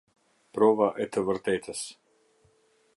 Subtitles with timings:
[0.57, 1.85] Prova e të vërtetës.